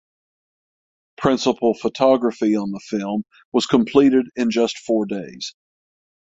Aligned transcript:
Principal 1.15 1.75
photography 1.75 2.55
on 2.57 2.71
the 2.71 2.79
film 2.79 3.21
was 3.53 3.67
completed 3.67 4.25
in 4.35 4.49
just 4.49 4.79
four 4.79 5.05
days. 5.05 5.53